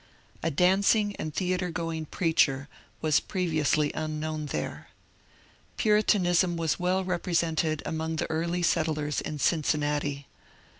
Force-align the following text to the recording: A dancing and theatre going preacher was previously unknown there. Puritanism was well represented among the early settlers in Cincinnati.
A 0.41 0.49
dancing 0.49 1.15
and 1.17 1.31
theatre 1.31 1.69
going 1.69 2.05
preacher 2.07 2.67
was 3.01 3.19
previously 3.19 3.91
unknown 3.93 4.47
there. 4.47 4.87
Puritanism 5.77 6.57
was 6.57 6.79
well 6.79 7.03
represented 7.03 7.83
among 7.85 8.15
the 8.15 8.27
early 8.27 8.63
settlers 8.63 9.21
in 9.21 9.37
Cincinnati. 9.37 10.25